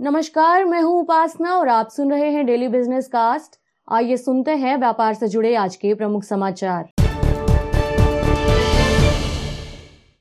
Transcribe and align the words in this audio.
नमस्कार, 0.00 0.64
मैं 0.64 0.80
हूँ 0.82 1.00
उपासना 1.00 1.54
और 1.54 1.68
आप 1.68 1.88
सुन 1.88 2.10
रहे 2.10 2.28
हैं 2.30 2.44
डेली 2.46 2.68
बिज़नेस 2.68 3.08
कास्ट 3.08 3.58
आइए 3.88 4.16
सुनते 4.16 4.50
हैं 4.50 4.76
व्यापार 4.76 5.14
से 5.14 5.26
जुड़े 5.28 5.54
आज 5.54 5.74
के 5.76 5.92
प्रमुख 5.94 6.22
समाचार। 6.24 6.88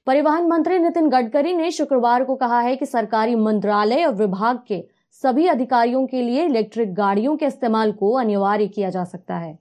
परिवहन 0.07 0.47
मंत्री 0.47 0.79
नितिन 0.79 1.07
गडकरी 1.09 1.53
ने 1.53 1.69
शुक्रवार 1.71 2.23
को 2.23 2.35
कहा 2.35 2.59
है 2.59 2.75
कि 2.75 2.85
सरकारी 2.85 3.35
मंत्रालय 3.35 4.03
और 4.05 4.15
विभाग 4.15 4.59
के 4.67 4.83
सभी 5.23 5.47
अधिकारियों 5.47 6.05
के 6.07 6.21
लिए 6.21 6.45
इलेक्ट्रिक 6.45 6.93
गाड़ियों 6.93 7.37
के 7.37 7.45
इस्तेमाल 7.45 7.91
को 7.91 8.11
अनिवार्य 8.15 8.67
किया 8.67 8.89
जा 8.89 9.03
सकता 9.05 9.37
है। 9.37 9.57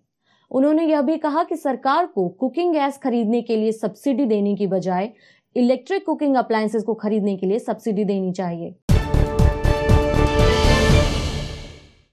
उन्होंने 0.51 0.87
यह 0.87 1.03
भी 1.03 1.17
कहा 1.19 1.45
कि 1.45 1.57
सरकार 1.57 2.07
को 2.07 2.29
कुकिंग 2.31 2.75
गैस 2.75 2.99
खरीदने 2.99 3.43
के 3.43 3.57
लिए 3.57 3.73
सब्सिडी 3.75 4.27
देने 4.27 4.57
की 4.57 4.67
बजाय 4.67 5.11
इलेक्ट्रिक 5.57 6.07
कुकिंग 6.07 6.37
अप्लायंसेस 6.37 6.83
को 6.83 6.95
खरीदने 6.97 7.37
के 7.37 7.47
लिए 7.47 7.59
सब्सिडी 7.61 8.05
देनी 8.05 8.33
चाहिए। 8.33 8.75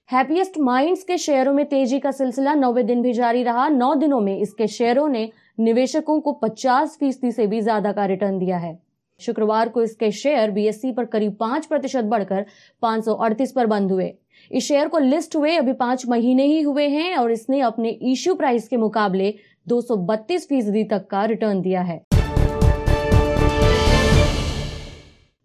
हैप्पीएस्ट 0.08 0.58
माइंड्स 0.58 1.02
के 1.02 1.16
शेयरों 1.18 1.52
में 1.52 1.64
तेज़ी 1.66 1.98
का 2.00 2.10
सिलसिला 2.10 2.52
नौवे 2.54 2.82
दिन 2.82 3.00
भी 3.02 3.12
जारी 3.12 3.42
रहा। 3.42 3.68
नौ 3.68 3.94
दिनों 3.94 4.20
में 4.20 4.38
इसके 4.38 4.66
शेयरों 4.66 5.08
ने 5.08 5.28
निवेशकों 5.60 6.20
को 6.20 6.32
50 6.44 6.96
फ़ीसदी 7.00 7.32
से 7.32 7.46
भी 7.46 7.60
ज़्यादा 7.60 7.92
का 7.92 8.04
रिटर्न 8.04 8.38
दिया 8.38 8.58
है। 8.58 8.78
शुक्रवार 9.20 9.68
को 9.68 9.82
इसके 9.82 10.10
शेयर 10.12 10.50
बीएससी 10.50 10.92
पर 10.92 11.04
करीब 11.06 11.36
पाँच 11.40 11.66
प्रतिशत 11.66 12.04
बढ़कर 12.04 12.46
पाँच 12.82 13.52
पर 13.52 13.66
बंद 13.66 13.92
हुए। 13.92 14.12
इस 14.50 14.68
शेयर 14.68 14.88
को 14.88 14.98
लिस्ट 14.98 15.36
हुए, 15.36 15.56
अभी 15.56 15.72
पाँच 15.74 16.06
महीने 16.08 16.46
ही 16.46 16.62
हुए 16.62 16.88
हैं 16.88 17.16
और 17.16 17.32
इसने 17.32 17.60
अपने 17.62 17.88
इश्यू 18.04 18.34
प्राइस 18.34 18.68
के 18.68 18.76
मुकाबले 18.76 19.34
232 19.66 20.48
फ़ीसदी 20.48 20.84
तक 20.84 21.06
का 21.10 21.24
रिटर्न 21.24 21.60
दिया 21.62 21.82
है। 21.82 22.05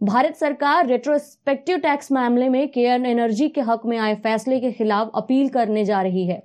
भारत 0.01 0.35
सरकार 0.35 0.87
रेट्रोस्पेक्टिव 0.87 1.77
टैक्स 1.77 2.11
मामले 2.11 2.47
में 2.49 2.67
केयर 2.67 3.05
एनर्जी 3.05 3.49
के 3.49 3.61
हक 3.61 3.81
में 3.85 3.97
आए 3.97 4.15
फैसले 4.15 4.59
के 4.59 4.71
खिलाफ 4.71 5.11
अपील 5.15 5.49
करने 5.49 5.83
जा 5.85 6.01
रही 6.01 6.25
है। 6.27 6.41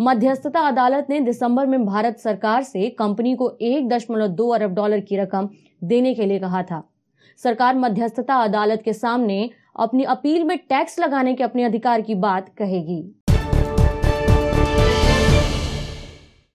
मध्यस्थता 0.00 0.60
अदालत 0.60 1.06
ने 1.10 1.20
दिसंबर 1.20 1.66
में 1.66 1.84
भारत 1.86 2.18
सरकार 2.18 2.62
से 2.62 2.88
कंपनी 2.90 3.34
को 3.36 3.50
एक 3.60 3.88
दशमलव 3.88 4.26
दो 4.26 4.48
अरब 4.48 4.74
डॉलर 4.74 5.00
की 5.00 5.16
रकम 5.16 5.48
देने 5.84 6.14
के 6.14 6.26
लिए 6.26 6.38
कहा 6.38 6.62
था। 6.62 6.82
सरकार 7.36 7.76
मध्यस्थता 7.76 8.34
अदालत 8.34 8.82
के 8.84 8.92
सामने 8.92 9.48
अपनी 9.76 10.04
अपील 10.04 10.44
में 10.44 10.56
टैक्स 10.58 10.98
लगाने 10.98 11.34
के 11.34 11.44
अपने 11.44 11.64
अधिकार 11.64 12.00
की 12.00 12.14
बात 12.14 12.48
कहेगी। 12.58 13.02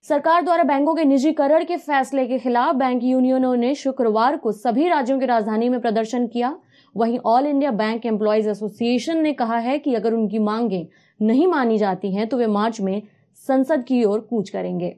सरकार 0.08 0.42
द्वारा 0.42 0.62
बैंकों 0.64 0.94
के 0.94 1.04
निजीकरण 1.04 1.64
के 1.64 1.76
फैसले 1.78 2.24
के 2.26 2.38
खिलाफ 2.38 2.74
बैंक 2.74 3.02
यूनियनों 3.04 3.54
ने 3.56 3.74
शुक्रवार 3.74 4.36
को 4.36 4.52
सभी 4.52 4.88
राज्यों 4.88 5.18
की 5.20 5.26
राजधानी 5.26 5.68
में 5.68 5.80
प्रदर्शन 5.80 6.26
किया। 6.26 6.54
वहीं 6.94 7.18
all 7.26 7.46
India 7.46 7.70
bank 7.72 8.06
employees 8.06 8.48
association 8.48 9.18
ने 9.22 9.32
कहा 9.32 9.56
है 9.58 9.78
कि 9.78 9.94
अगर 9.94 10.14
उनकी 10.14 10.38
मांगे 10.40 10.86
नहीं 11.20 11.46
मानी 11.46 11.76
जाती 11.78 12.12
हैं 12.14 12.26
तो 12.28 12.36
वे 12.36 12.46
मार्च 12.48 12.80
में 12.80 13.02
संसद 13.40 13.84
की 13.88 14.02
ओर 14.04 14.20
कूच 14.30 14.50
करेंगे। 14.50 14.96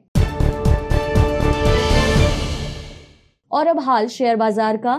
और 3.51 3.67
अब 3.67 3.79
हाल 3.79 4.07
शेयर 4.09 4.35
बाज़ार 4.35 4.77
का। 4.77 4.95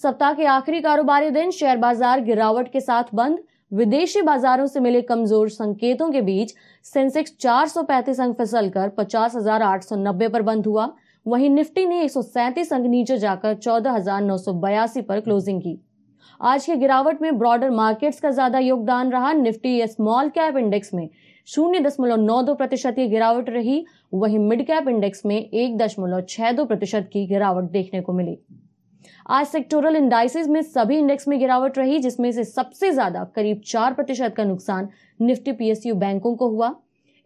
सप्ताह 0.00 0.32
के 0.32 0.44
आखिरी 0.52 0.80
कारोबारी 0.80 1.30
दिन 1.30 1.50
शेयर 1.52 1.76
बाज़ार 1.78 2.20
गिरावट 2.22 2.72
के 2.72 2.80
साथ 2.82 3.14
बंद। 3.14 3.38
विदेशी 3.74 4.20
बाजारों 4.22 4.66
से 4.66 4.80
मिले 4.80 5.00
कमज़ोर 5.02 5.48
संकेतों 5.48 6.10
के 6.10 6.20
बीच 6.22 6.52
सेंसेक्स 6.86 7.32
435 7.38 8.20
अंक 8.20 8.36
फिसलकर 8.38 8.88
50,890 8.98 10.28
पर 10.32 10.42
बंद 10.42 10.66
हुआ। 10.66 10.86
वहीं 11.26 11.50
निफ्टी 11.50 11.86
ने 11.86 12.02
एक 12.02 12.10
अंक 12.72 12.86
नीचे 12.86 13.16
जाकर 13.18 13.54
14,982 13.56 15.02
पर 15.02 15.20
क्लोजिंग 15.20 15.60
की। 15.60 15.76
आज 16.40 16.66
की 16.66 16.76
गिरावट 16.76 17.22
में 17.22 17.38
ब्रॉडर 17.38 17.70
मार्केट्स 17.72 18.20
का 18.20 18.30
ज़्यादा 18.30 18.58
योगदान 18.60 19.10
रहा। 19.12 19.32
निफ्टी 19.32 19.80
स्मॉल 19.88 20.28
कैप 20.30 20.56
इंडेक्स 20.56 20.94
में 20.94 21.08
शून्य 21.48 21.80
दशमलव 21.80 22.20
नौ 22.22 22.40
दो 22.42 22.54
प्रतिशत 22.54 22.94
की 22.96 23.08
गिरावट 23.08 23.50
रही। 23.50 23.84
वहीं 24.14 24.38
मिड 24.40 24.66
कैप 24.66 24.88
इंडेक्स 24.88 25.26
में 25.26 25.36
एक 25.36 25.76
दशमलव 25.78 26.20
छह 26.28 26.52
दो 26.52 26.64
प्रतिशत 26.64 27.10
की 27.12 27.26
गिरावट 27.26 27.70
देखने 27.70 28.00
को 28.00 28.12
मिली। 28.12 28.38
आज 29.26 29.46
सेक्टोरल 29.46 29.96
इंडाइसिस 29.96 30.46
में 30.46 30.60
सभी 30.62 30.96
इंडेक्स 30.98 31.26
में 31.28 31.38
गिरावट 31.38 31.78
रही, 31.78 31.98
जिसमें 31.98 32.30
से 32.32 32.42
सबसे 32.44 32.90
ज़्यादा 32.92 33.22
करीब 33.36 33.60
चार 33.66 33.94
प्रतिशत 33.94 34.34
का 34.36 34.44
नुकसान 34.44 34.88
निफ्टी 35.20 35.52
पीएसयू 35.52 35.94
बैंकों 35.94 36.34
को 36.34 36.48
हुआ। 36.48 36.70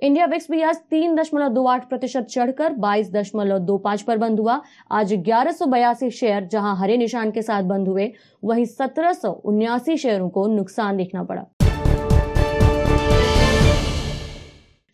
इंडिया 0.02 0.26
विक्स 0.26 0.50
भी 0.50 0.60
आज 0.62 0.76
तीन 0.90 1.14
दशमलव 1.16 1.48
दो 1.48 1.64
आठ 1.66 1.88
प्रतिशत 1.88 2.26
चढ़कर 2.26 2.72
बाईस 2.74 3.10
दशमलव 3.12 3.58
दो 3.60 3.78
पाँच 3.78 4.02
पर 4.02 4.18
बंद 4.18 4.40
हुआ। 4.40 4.60
आज 4.90 5.14
ग्यारह 5.14 5.52
सौ 5.52 5.66
बयासी 5.66 6.10
शेयर 6.10 6.44
जहाँ 6.46 6.76
हरे 6.76 6.96
निशान 6.96 7.30
के 7.30 7.42
साथ 7.42 7.62
बंद 7.64 7.88
हुए, 7.88 8.10
वहीं 8.42 8.64
सत्रह 8.66 9.12
सौ 9.14 9.30
उन्यासी 9.44 9.96
शेयरों 9.96 10.28
को 10.28 10.46
नुकसान 10.48 10.96
देखना 10.96 11.22
पड़ा। 11.22 11.44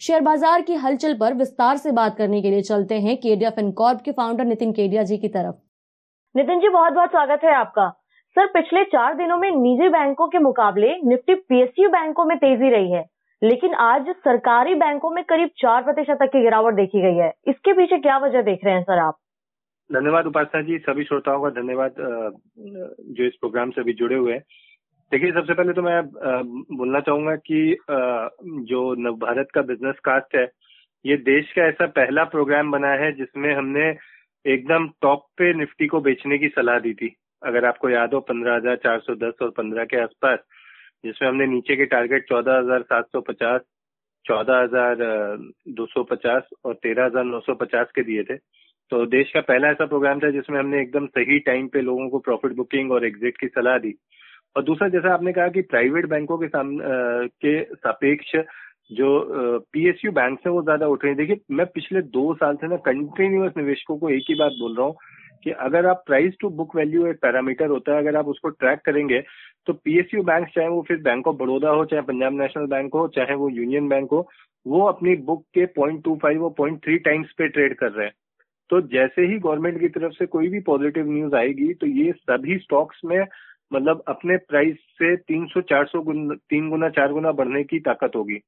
शेयर 0.00 0.20
बाज़ार 0.22 0.62
की 0.62 0.74
हलचल 0.76 1.14
पर 1.14 1.34
विस्तार 1.34 1.76
से 1.76 1.92
बात 1.92 2.16
करने 2.16 2.42
के 2.42 2.50
लिए 2.50 2.62
चलते 2.62 3.00
हैं 3.00 3.16
केडिया 3.18 3.50
फिनकॉर्प 3.50 4.00
के 4.00 4.12
फाउंडर 4.12 4.44
नितिन 4.44 4.72
केडिया 4.72 5.02
जी 5.02 5.18
की 5.18 5.28
तरफ़। 5.28 5.54
नितिन 6.34 6.60
जी, 6.60 6.68
बहुत 6.68 6.92
बहुत 6.92 7.10
स्वागत 7.10 7.40
है 7.44 7.52
आपका। 7.54 7.88
सर, 8.36 8.46
पिछले 8.48 8.82
चार 8.84 9.14
दिनों 9.14 9.36
में 9.38 9.50
निजी 9.52 9.88
बैंकों 9.88 10.26
के 10.28 10.38
मुकाबले 10.38 10.94
निफ्टी 11.04 11.34
पीएसयू 11.34 11.88
बैंकों 11.88 12.24
में 12.24 12.36
तेज़ी 12.38 12.70
रही 12.70 12.90
है, 12.92 13.04
लेकिन 13.42 13.74
आज 13.80 14.08
सरकारी 14.18 14.74
बैंकों 14.74 15.10
में 15.10 15.22
करीब 15.24 15.50
चार 15.58 15.82
प्रतिशत 15.82 16.18
तक 16.20 16.30
की 16.32 16.40
गिरावट 16.42 16.74
देखी 16.74 17.02
गई 17.02 17.16
है। 17.16 17.28
इसके 17.48 17.72
पीछे 17.72 17.98
क्या 17.98 18.16
वजह 18.18 18.42
देख 18.42 18.64
रहे 18.64 18.74
हैं 18.74 18.82
सर 18.82 18.98
आप? 18.98 19.16
धन्यवाद 19.90 20.26
उपासना 20.26 20.62
जी, 20.62 20.78
सभी 20.78 21.04
श्रोताओं 21.04 21.42
का 21.42 21.50
धन्यवाद 21.52 21.94
जो 21.98 23.24
इस 23.24 23.36
प्रोग्राम 23.40 23.70
से 23.70 23.80
अभी 23.80 23.92
जुड़े 23.92 24.16
हुए 24.16 24.32
हैं। 24.32 24.42
देखिए, 25.12 25.30
सबसे 25.32 25.54
पहले 25.54 25.72
तो 25.72 25.82
मैं 25.82 26.00
बोलना 26.72 27.00
चाहूँगा 27.00 27.34
कि 27.36 27.76
जो 28.64 28.82
नव 28.98 29.14
भारत 29.18 29.48
का 29.54 29.62
बिज़नेस 29.62 29.98
कास्ट 30.04 30.36
है, 30.36 30.44
ये 31.04 31.16
देश 31.22 31.52
का 31.52 31.68
ऐसा 31.68 31.86
पहला 31.92 32.24
प्रोग्राम 32.34 32.70
बना 32.70 32.92
है 33.02 33.12
जिसमें 33.12 33.54
हमने 33.54 33.90
एकदम 34.44 34.88
टॉप 35.02 35.26
पे 35.38 35.52
निफ्टी 35.54 35.86
को 35.86 36.00
बेचने 36.00 36.38
की 36.38 36.48
सलाह 36.48 36.78
दी 36.78 36.92
थी। 36.94 37.14
अगर 37.42 37.64
आपको 37.64 37.88
याद 37.90 38.14
हो, 38.14 38.20
पंद्रह 38.22 38.54
हज़ार 38.54 38.76
चार 38.76 38.98
सौ 39.00 39.14
दस 39.16 39.42
और 39.42 39.50
पंद्रह 39.50 39.84
के 39.84 40.00
आसपास, 40.02 40.38
जिसमें 41.04 41.28
हमने 41.28 41.46
नीचे 41.46 41.76
के 41.76 41.84
टारगेट 41.86 42.28
चौदह 42.28 42.58
हज़ार 42.58 42.82
सात 42.82 43.06
सौ 43.06 43.20
पचास, 43.20 43.60
चौदह 44.24 44.60
हज़ार 44.62 44.96
दो 45.70 45.86
सौ 45.86 46.02
पचास 46.04 46.48
और 46.64 46.74
तेरह 46.74 47.04
हज़ार 47.04 47.24
नौ 47.24 47.40
सौ 47.40 47.54
पचास 47.54 47.90
के 47.94 48.02
दिए 48.02 48.22
थे। 48.22 48.36
तो 48.92 49.04
देश 49.06 49.30
का 49.32 49.40
पहला 49.42 49.68
ऐसा 49.68 49.86
प्रोग्राम 49.86 50.20
था 50.20 50.30
जिसमें 50.30 50.58
हमने 50.58 50.80
एकदम 50.80 51.06
सही 51.08 51.38
टाइम 51.40 51.68
पे 51.68 51.80
लोगों 51.80 52.08
को 52.08 52.18
प्रॉफिट 52.18 52.52
बुकिंग 52.52 52.92
और 52.92 53.04
एग्जिट 53.06 53.36
की 53.36 53.46
सलाह 53.48 53.78
दी। 53.78 53.94
और 54.56 54.62
दूसरा, 54.62 54.88
जैसा 54.88 55.12
आपने 55.14 55.32
कहा 55.32 55.48
कि 55.48 55.62
प्राइवेट 55.62 56.06
बैंकों 56.06 56.38
के 56.38 56.48
सामने 56.48 57.28
के 57.42 57.62
सापेक्ष 57.64 58.34
जो 58.90 59.08
पीएसयू 59.72 60.12
बैंक 60.12 60.38
है, 60.46 60.52
वो 60.52 60.62
ज़्यादा 60.62 60.86
उठ 60.86 61.04
रही 61.04 61.14
देखिए, 61.14 61.40
मैं 61.50 61.66
पिछले 61.66 62.02
दो 62.02 62.34
साल 62.34 62.56
से 62.56 62.68
ना 62.68 62.76
कंटिन्यूस 62.86 63.52
निवेशकों 63.56 63.96
को 63.98 64.10
एक 64.10 64.24
ही 64.28 64.34
बात 64.34 64.52
बोल 64.60 64.76
रहा 64.76 64.86
हूँ 64.86 64.96
कि 65.44 65.50
अगर 65.50 65.86
आप 65.86 66.02
प्राइस 66.06 66.34
टू 66.40 66.48
बुक 66.50 66.76
वैल्यू 66.76 67.06
एक 67.06 67.16
पैरामीटर 67.22 67.68
होता 67.68 67.92
है, 67.92 67.98
अगर 67.98 68.16
आप 68.16 68.28
उसको 68.28 68.48
ट्रैक 68.50 68.80
करेंगे 68.84 69.20
तो 69.66 69.72
पीएसयू 69.74 70.22
बैंक 70.22 70.46
चाहे 70.54 70.68
वो 70.68 70.82
फिर 70.88 70.96
बैंक 71.02 71.26
ऑफ़ 71.28 71.36
बड़ौदा 71.36 71.70
हो, 71.70 71.84
चाहे 71.84 72.02
पंजाब 72.02 72.32
नेशनल 72.32 72.66
बैंक 72.66 72.94
हो, 72.94 73.06
चाहे 73.08 73.34
वो 73.34 73.48
यूनियन 73.50 73.88
बैंक 73.88 74.10
हो, 74.10 74.28
वो 74.66 74.84
अपनी 74.86 75.14
बुक 75.22 75.42
के 75.54 75.66
पॉइंट 75.76 76.02
टू 76.04 76.14
फाइव 76.22 76.44
और 76.44 76.54
पॉइंट 76.58 76.78
थ्री 76.84 76.96
टाइम्स 76.98 77.32
पे 77.38 77.48
ट्रेड 77.48 77.74
कर 77.78 77.90
रहे 77.90 78.06
हैं। 78.06 78.14
तो 78.70 78.80
जैसे 78.88 79.22
ही 79.22 79.38
गवर्नमेंट 79.38 79.80
की 79.80 79.88
तरफ़ 79.88 80.12
से 80.12 80.26
कोई 80.26 80.48
भी 80.48 80.60
पॉजिटिव 80.60 81.10
न्यूज़ 81.10 81.34
आएगी 81.34 81.72
तो 81.74 81.86
ये 81.86 82.12
सभी 82.12 82.58
स्टॉक्स 82.58 83.00
में 83.04 83.20
मतलब 83.72 84.02
अपने 84.08 84.36
प्राइस 84.36 84.76
से 84.98 85.14
300 85.16 85.60
400 85.62 86.00
गुना, 86.02 86.34
तीन 86.34 86.68
गुना 86.70 86.88
चार 86.88 87.12
गुना 87.12 87.32
बढ़ने 87.32 87.62
की 87.64 87.80
ताकत 87.80 88.16
होगी। 88.16 88.40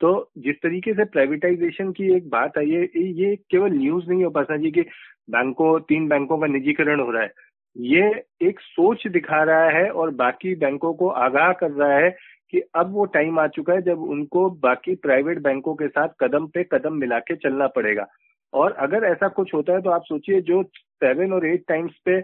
तो 0.00 0.30
जिस 0.38 0.56
तरीके 0.62 0.92
से 0.94 1.04
प्राइवेटाइजेशन 1.04 1.90
की 1.92 2.14
एक 2.16 2.28
बात 2.30 2.58
आई 2.58 2.70
है, 2.70 2.82
ये 2.84 3.36
केवल 3.50 3.72
न्यूज़ 3.72 4.08
नहीं 4.10 4.24
हो 4.24 4.30
पाता 4.30 4.56
जी 4.56 4.70
कि 4.70 4.82
बैंकों, 5.30 5.78
तीन 5.80 6.08
बैंकों 6.08 6.38
का 6.38 6.46
निजीकरण 6.46 7.00
हो 7.00 7.10
रहा 7.10 7.22
है। 7.22 7.32
ये 7.76 8.08
एक 8.42 8.60
सोच 8.60 9.06
दिखा 9.06 9.42
रहा 9.44 9.68
है 9.70 9.88
और 9.90 10.10
बाकी 10.14 10.54
बैंकों 10.54 10.92
को 10.94 11.08
आगाह 11.24 11.52
कर 11.52 11.70
रहा 11.70 11.96
है 11.96 12.10
कि 12.52 12.60
अब 12.74 12.92
वो 12.92 13.04
टाइम 13.14 13.38
आ 13.38 13.46
चुका 13.46 13.72
है 13.72 13.82
जब 13.82 14.02
उनको 14.02 14.48
बाकी 14.60 14.94
प्राइवेट 14.96 15.38
बैंकों 15.38 15.74
के 15.74 15.88
साथ 15.88 16.08
कदम 16.20 16.46
पे 16.46 16.64
कदम 16.72 16.94
मिला 16.94 17.18
के 17.18 17.36
चलना 17.36 17.66
पड़ेगा। 17.66 18.06
और 18.52 18.72
अगर 18.72 19.04
ऐसा 19.04 19.28
कुछ 19.28 19.54
होता 19.54 19.72
है 19.72 19.80
तो 19.82 19.90
आप 19.90 20.02
सोचिए 20.04 20.40
जो 20.40 20.62
सेवन 21.02 21.32
और 21.32 21.46
एट 21.46 21.64
टाइम्स 21.68 21.98
पे 22.04 22.20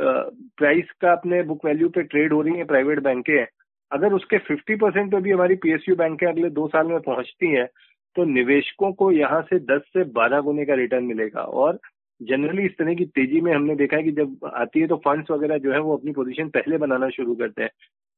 प्राइस 0.00 0.90
का 1.00 1.12
अपने 1.12 1.42
बुक 1.42 1.64
वैल्यू 1.64 1.88
पे 1.88 2.02
ट्रेड 2.02 2.32
हो 2.32 2.40
रही 2.40 2.54
है 2.54 2.64
प्राइवेट 2.64 3.00
बैंकें 3.02 3.44
अगर 3.92 4.12
उसके 4.12 4.38
50 4.38 4.76
परसेंट 4.76 5.10
पे 5.12 5.20
भी 5.20 5.30
हमारी 5.30 5.54
पीएसयू 5.54 5.96
बैंकें 5.96 6.26
अगले 6.26 6.50
दो 6.50 6.68
साल 6.68 6.86
में 6.86 7.00
पहुँचती 7.00 7.50
हैं 7.50 7.66
तो 8.16 8.24
निवेशकों 8.24 8.92
को 8.92 9.10
यहाँ 9.12 9.42
से 9.42 9.58
10 9.58 9.80
से 9.92 10.04
12 10.04 10.40
गुने 10.40 10.64
का 10.64 10.74
रिटर्न 10.74 11.04
मिलेगा। 11.04 11.40
और 11.40 11.78
जनरली 12.22 12.62
इस 12.62 12.72
तरह 12.78 12.94
की 12.94 13.04
तेज़ी 13.04 13.40
में 13.40 13.54
हमने 13.54 13.74
देखा 13.74 13.96
है 13.96 14.02
कि 14.02 14.12
जब 14.12 14.36
आती 14.54 14.80
है 14.80 14.86
तो 14.86 14.96
फंड्स 14.96 15.30
वगैरह 15.30 15.58
जो 15.58 15.72
है 15.72 15.78
वो 15.78 15.96
अपनी 15.96 16.12
पोजीशन 16.12 16.48
पहले 16.48 16.78
बनाना 16.78 17.08
शुरू 17.08 17.34
करते 17.34 17.62
हैं। 17.62 17.70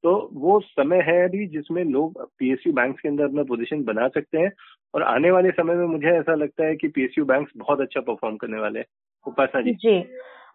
तो 0.04 0.30
वो 0.32 0.60
समय 0.60 0.96
है 0.96 1.28
अभी 1.28 1.46
जिसमें 1.46 1.84
लोग 1.84 2.30
पीएसयू 2.38 2.72
बैंक 2.72 3.00
के 3.00 3.08
अंदर 3.08 3.24
अपना 3.24 3.42
पोजीशन 3.42 3.84
बना 3.84 4.08
सकते 4.08 4.38
हैं। 4.38 4.52
और 4.94 5.02
आने 5.02 5.30
वाले 5.30 5.50
समय 5.50 5.74
में 5.74 5.86
मुझे 5.86 6.08
ऐसा 6.08 6.34
लगता 6.34 6.64
है 6.64 6.76
कि 6.76 6.88
पीएसयू 6.88 7.24
बैंक 7.24 7.48
बहुत 7.56 7.80
अच्छा 7.80 8.00
परफॉर्म 8.00 8.36
करने 8.36 8.58
वाले 8.58 8.78
हैं। 8.78 8.86
उपासना 9.26 9.60
जी। 9.60 9.72
जी। 9.74 10.04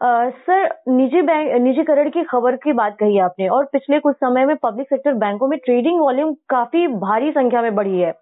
सर, 0.01 0.67
निजी 0.89 1.21
बैंक, 1.21 1.51
निजीकरण 1.61 2.09
की 2.09 2.23
खबर 2.23 2.55
की 2.55 2.73
बात 2.73 2.95
कही 2.99 3.17
आपने 3.19 3.47
और 3.47 3.65
पिछले 3.65 3.99
कुछ 3.99 4.15
समय 4.15 4.45
में 4.45 4.55
पब्लिक 4.55 4.87
सेक्टर 4.87 5.13
बैंकों 5.13 5.47
में 5.47 5.57
ट्रेडिंग 5.59 5.99
वॉल्यूम 5.99 6.33
काफ़ी 6.49 6.87
भारी 6.87 7.31
संख्या 7.31 7.61
में 7.61 7.75
बढ़ी 7.75 7.99
है। 7.99 8.13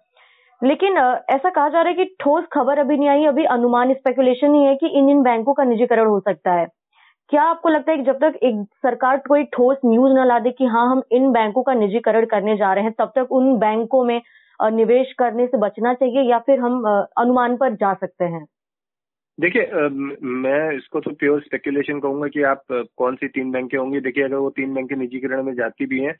लेकिन 0.62 0.96
ऐसा 1.30 1.50
कहा 1.50 1.68
जा 1.68 1.80
रहा 1.80 1.88
है 1.88 1.94
कि 1.94 2.04
ठोस 2.20 2.44
खबर 2.52 2.78
अभी 2.78 2.96
नहीं 2.96 3.08
आई, 3.08 3.24
अभी 3.24 3.44
अनुमान 3.44 3.92
स्पेकुलेशन 3.94 4.54
ही 4.54 4.64
है 4.64 4.74
कि 4.74 4.86
इन 4.88 5.08
इन 5.10 5.22
बैंकों 5.22 5.54
का 5.54 5.64
निजीकरण 5.64 6.06
हो 6.06 6.20
सकता 6.20 6.52
है। 6.52 6.66
क्या 7.30 7.42
आपको 7.42 7.68
लगता 7.68 7.92
है 7.92 7.98
कि 7.98 8.04
जब 8.04 8.18
तक 8.18 8.38
एक 8.42 8.64
सरकार 8.82 9.16
कोई 9.28 9.44
ठोस 9.44 9.76
न्यूज़ 9.86 10.12
न 10.12 10.26
ला 10.26 10.38
दे 10.38 10.50
कि 10.50 10.66
हाँ 10.66 10.86
हम 10.90 11.02
इन 11.12 11.30
बैंकों 11.32 11.62
का 11.62 11.74
निजीकरण 11.74 12.24
करने 12.24 12.56
जा 12.56 12.72
रहे 12.72 12.84
हैं, 12.84 12.92
तब 12.98 13.12
तक 13.16 13.32
उन 13.32 13.56
बैंकों 13.58 14.04
में 14.04 14.20
निवेश 14.60 15.12
करने 15.12 15.46
से 15.46 15.58
बचना 15.58 15.94
चाहिए 15.94 16.22
या 16.30 16.38
फिर 16.38 16.60
हम 16.60 16.82
अनुमान 17.18 17.56
पर 17.56 17.74
जा 17.74 17.92
सकते 17.94 18.24
हैं? 18.24 18.46
देखिए 19.38 19.88
मैं 20.22 20.76
इसको 20.76 21.00
तो 21.00 21.10
प्योर 21.12 21.40
स्पेकुलेशन 21.42 22.00
कहूँगा 22.00 22.26
कि 22.28 22.42
आप 22.44 22.62
कौन 22.70 23.14
सी 23.16 23.28
तीन 23.28 23.50
बैंकें 23.52 23.78
होंगी। 23.78 24.00
देखिए, 24.00 24.24
अगर 24.24 24.36
वो 24.36 24.50
तीन 24.50 24.74
बैंकें 24.74 24.96
निजीकरण 24.96 25.42
में 25.42 25.54
जाती 25.54 25.86
भी 25.86 26.00
हैं 26.00 26.14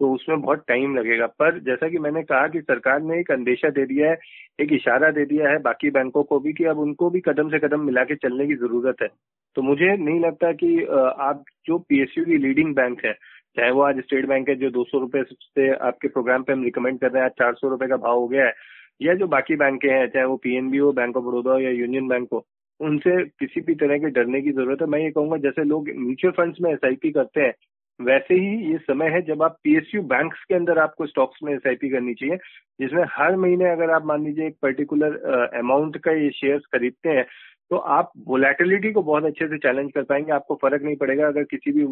तो 0.00 0.12
उसमें 0.14 0.40
बहुत 0.40 0.62
टाइम 0.68 0.96
लगेगा। 0.96 1.26
पर 1.28 1.58
जैसा 1.60 1.88
कि 1.88 1.98
मैंने 1.98 2.22
कहा 2.22 2.46
कि 2.48 2.60
सरकार 2.60 3.00
ने 3.02 3.18
एक 3.20 3.30
अंदेशा 3.32 3.68
दे 3.70 3.84
दिया 3.86 4.10
है, 4.10 4.18
एक 4.60 4.72
इशारा 4.72 5.10
दे 5.10 5.24
दिया 5.26 5.48
है 5.50 5.58
बाकी 5.62 5.90
बैंकों 5.90 6.22
को 6.24 6.38
भी 6.40 6.52
कि 6.52 6.64
अब 6.64 6.78
उनको 6.78 7.08
भी 7.10 7.20
कदम 7.20 7.48
से 7.50 7.58
कदम 7.58 7.80
मिला 7.86 8.04
के 8.04 8.14
चलने 8.16 8.46
की 8.46 8.54
ज़रूरत 8.56 9.02
है। 9.02 9.08
तो 9.56 9.62
मुझे 9.62 9.96
नहीं 9.96 10.20
लगता 10.20 10.52
कि 10.54 10.84
आप 11.20 11.42
जो 11.66 11.78
पीएसयू 11.80 12.24
की 12.24 12.36
लीडिंग 12.38 12.74
बैंक 12.74 13.04
है, 13.04 13.12
चाहे 13.56 13.70
वो 13.70 13.82
आज 13.82 13.98
स्टेट 14.00 14.26
बैंक 14.28 14.48
है 14.48 14.54
जो 14.56 14.70
दो 14.70 14.84
सौ 14.84 14.98
रुपए 15.00 15.22
से 15.24 15.70
आपके 15.70 16.08
प्रोग्राम 16.08 16.42
पे 16.42 16.52
हम 16.52 16.62
रिकमेंड 16.64 17.00
कर 17.00 17.10
रहे 17.10 17.22
हैं, 17.22 17.26
आज 17.26 17.34
चार 17.38 17.54
सौ 17.54 17.68
रुपए 17.68 17.86
का 17.86 17.96
भाव 17.98 18.18
हो 18.18 18.28
गया 18.28 18.44
है, 18.46 18.52
या 19.00 19.14
जो 19.14 19.26
बाकी 19.28 19.56
बैंकें 19.56 19.90
हैं, 19.90 20.06
चाहे 20.08 20.24
वो 20.26 20.36
पीएनबी 20.38 20.78
हो 20.78 20.92
बैंक 20.92 21.16
ऑफ़ 21.16 21.24
बड़ौदा 21.24 21.52
हो 21.52 21.58
या 21.60 21.70
यूनियन 21.72 22.08
बैंक 22.08 22.28
हो 22.32 22.44
उनसे 22.80 23.24
किसी 23.24 23.60
भी 23.60 23.74
तरह 23.76 23.98
के 23.98 24.10
डरने 24.12 24.40
की 24.42 24.52
ज़रूरत 24.52 24.82
है। 24.82 24.86
मैं 24.88 25.00
ये 25.00 25.10
कहूँगा, 25.10 25.36
जैसे 25.38 25.64
लोग 25.64 25.88
म्यूचुअल 25.96 26.32
फंड्स 26.34 26.60
में 26.62 26.70
एसआईपी 26.72 27.10
करते 27.12 27.40
हैं, 27.40 27.52
वैसे 28.00 28.34
ही 28.34 28.70
ये 28.70 28.78
समय 28.78 29.08
है 29.10 29.20
जब 29.26 29.42
आप 29.42 29.56
पीएसयू 29.64 30.02
बैंक्स 30.08 30.44
के 30.48 30.54
अंदर 30.54 30.78
आपको 30.78 31.06
स्टॉक्स 31.06 31.38
में 31.44 31.52
एसआईपी 31.54 31.88
करनी 31.90 32.14
चाहिए, 32.14 32.36
जिसमें 32.80 33.04
हर 33.10 33.36
महीने 33.36 33.70
अगर 33.70 33.90
आप 33.90 34.04
मान 34.06 34.24
लीजिए 34.24 34.46
एक 34.46 34.56
पर्टिकुलर 34.62 35.16
अमाउंट 35.58 35.96
का 36.04 36.12
ये 36.14 36.30
शेयर्स 36.32 36.66
खरीदते 36.74 37.08
हैं 37.10 37.26
तो 37.70 37.76
आप 37.94 38.12
वोलेटिलिटी 38.26 38.90
को 38.92 39.02
बहुत 39.02 39.24
अच्छे 39.24 39.46
से 39.48 39.56
चैलेंज 39.58 39.90
कर 39.94 40.02
पाएँगे। 40.02 40.32
आपको 40.32 40.54
फ़र्क 40.62 40.82
नहीं 40.82 40.96
पड़ेगा 40.96 41.26
अगर 41.26 41.42
किसी 41.46 41.72
भी 41.72 41.84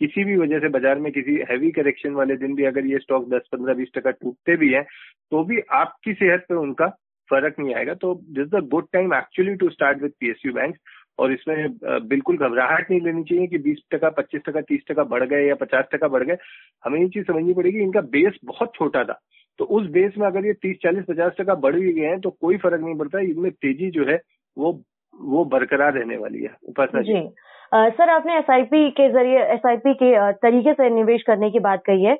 किसी 0.00 0.24
भी 0.24 0.36
वजह 0.36 0.58
से 0.60 0.68
बाज़ार 0.68 0.98
में 0.98 1.10
किसी 1.12 1.36
हैवी 1.50 1.70
करेक्शन 1.72 2.12
वाले 2.12 2.36
दिन 2.36 2.54
भी 2.54 2.64
अगर 2.64 2.86
ये 2.86 2.98
स्टॉक 2.98 3.28
10 3.28 3.46
15 3.54 3.76
20 3.76 3.94
टका 3.94 4.10
टूटते 4.12 4.56
भी 4.56 4.72
हैं 4.72 4.82
तो 5.32 5.44
भी 5.44 5.60
आपकी 5.74 6.14
सेहत 6.14 6.46
पर 6.48 6.54
उनका 6.56 6.86
फ़र्क 7.30 7.58
नहीं 7.58 7.74
आएगा। 7.74 7.94
तो 7.94 8.14
this 8.30 8.48
the 8.48 8.68
good 8.70 8.86
time 8.92 9.14
actually 9.14 9.54
to 9.54 9.68
start 9.70 10.02
with 10.02 10.12
PSU 10.20 10.52
bank 10.52 10.76
और 11.18 11.32
इसमें 11.32 11.56
बिल्कुल 12.08 12.36
घबराहट 12.36 12.90
नहीं 12.90 13.00
लेनी 13.00 13.22
चाहिए 13.24 13.46
कि 13.46 13.58
20 13.58 13.78
टका 13.92 14.08
पच्चीस 14.10 14.42
टका 14.46 14.60
तीस 14.60 14.84
टका 14.88 15.04
बढ़ 15.04 15.24
गए 15.24 15.46
या 15.46 15.54
50 15.54 15.90
टका 15.92 16.08
बढ़ 16.08 16.22
गए। 16.22 16.36
हमें 16.84 17.00
ये 17.00 17.08
चीज़ 17.08 17.24
समझनी 17.26 17.54
पड़ेगी 17.54 17.78
इनका 17.78 18.00
बेस 18.14 18.38
बहुत 18.44 18.72
छोटा 18.74 19.04
था। 19.04 19.20
तो 19.58 19.64
उस 19.78 19.90
बेस 19.90 20.14
में 20.18 20.26
अगर 20.26 20.46
ये 20.46 20.52
30 20.62 20.76
40 20.82 21.04
50 21.04 21.32
टका 21.38 21.54
बढ़ 21.64 21.74
भी 21.74 21.92
गए 21.92 22.06
हैं 22.06 22.20
तो 22.20 22.30
कोई 22.30 22.56
फ़र्क 22.56 22.80
नहीं 22.80 22.98
पड़ता 22.98 23.20
इनमें 23.20 23.50
तेज़ी 23.52 23.90
जो 23.90 24.04
है 24.04 24.20
वो 24.56 24.72
वो 25.14 25.44
बरकरार 25.44 25.92
रहने 25.92 26.16
वाली 26.16 26.42
है। 26.42 26.50
उपासना 26.68 27.00
जी। 27.02 27.16
आ, 27.74 27.88
सर 27.88 28.10
आपने 28.10 28.36
एसआईपी 28.38 28.90
के 28.90 29.08
ज़रिए 29.12 29.42
एसआईपी 29.54 29.94
के 29.94 30.32
तरीके 30.32 30.72
से 30.72 30.88
निवेश 30.90 31.22
करने 31.22 31.50
की 31.50 31.58
बात 31.60 31.82
कही 31.86 32.04
है। 32.04 32.14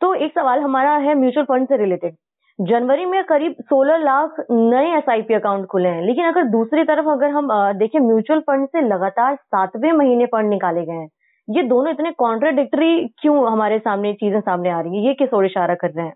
तो 0.00 0.14
एक 0.14 0.32
सवाल 0.32 0.60
हमारा 0.60 0.96
है 0.98 1.14
म्यूचुअल 1.14 1.46
फंड 1.46 1.68
से 1.68 1.76
रिलेटेड। 1.76 2.14
जनवरी 2.58 3.04
में 3.04 3.22
करीब 3.24 3.54
16 3.62 3.96
लाख 3.96 4.34
नए 4.50 4.96
एसआईपी 4.98 5.34
अकाउंट 5.34 5.66
खुले 5.66 5.88
हैं। 5.88 6.02
लेकिन 6.02 6.24
अगर 6.24 6.44
दूसरी 6.44 6.84
तरफ़ 6.84 7.06
अगर 7.08 7.28
हम 7.28 7.48
देखें 7.78 7.98
म्यूचुअल 8.00 8.40
फंड 8.40 8.66
से 8.68 8.80
लगातार 8.88 9.34
सातवें 9.36 9.90
महीने 9.92 10.26
फंड 10.26 10.50
निकाले 10.50 10.84
गए 10.84 10.92
हैं। 10.92 11.08
ये 11.48 11.62
दोनों 11.62 11.92
इतने 11.92 12.10
कॉन्ट्राडिक्टरी 12.18 13.08
क्यों 13.20 13.52
हमारे 13.52 13.78
सामने 13.78 14.12
चीज़ें 14.12 14.40
सामने 14.40 14.70
आ 14.70 14.80
रही 14.80 14.96
है? 14.96 15.06
ये 15.06 15.14
किस 15.14 15.34
ओर 15.34 15.46
इशारा 15.46 15.74
कर 15.74 15.90
रहे 15.90 16.06
हैं? 16.06 16.14